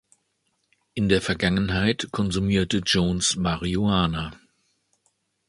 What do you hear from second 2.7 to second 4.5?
Jones Marihuana.